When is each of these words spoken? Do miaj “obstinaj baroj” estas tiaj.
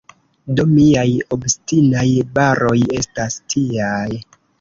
Do 0.59 0.63
miaj 0.69 1.09
“obstinaj 1.35 2.05
baroj” 2.39 2.79
estas 3.01 3.37
tiaj. 3.55 4.09